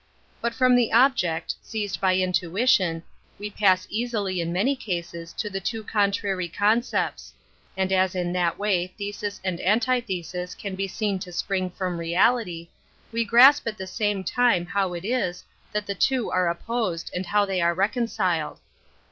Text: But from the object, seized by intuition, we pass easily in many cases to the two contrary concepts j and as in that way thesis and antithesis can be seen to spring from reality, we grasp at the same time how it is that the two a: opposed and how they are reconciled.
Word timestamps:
But 0.41 0.55
from 0.55 0.75
the 0.75 0.91
object, 0.91 1.53
seized 1.61 2.01
by 2.01 2.15
intuition, 2.15 3.03
we 3.37 3.51
pass 3.51 3.85
easily 3.91 4.41
in 4.41 4.51
many 4.51 4.75
cases 4.75 5.31
to 5.33 5.47
the 5.47 5.59
two 5.59 5.83
contrary 5.83 6.47
concepts 6.47 7.33
j 7.77 7.83
and 7.83 7.93
as 7.93 8.15
in 8.15 8.33
that 8.33 8.57
way 8.57 8.87
thesis 8.97 9.39
and 9.43 9.61
antithesis 9.61 10.55
can 10.55 10.73
be 10.73 10.87
seen 10.87 11.19
to 11.19 11.31
spring 11.31 11.69
from 11.69 11.99
reality, 11.99 12.67
we 13.11 13.23
grasp 13.23 13.67
at 13.67 13.77
the 13.77 13.85
same 13.85 14.23
time 14.23 14.65
how 14.65 14.95
it 14.95 15.05
is 15.05 15.43
that 15.71 15.85
the 15.85 15.93
two 15.93 16.31
a: 16.31 16.49
opposed 16.49 17.11
and 17.13 17.27
how 17.27 17.45
they 17.45 17.61
are 17.61 17.75
reconciled. 17.75 18.59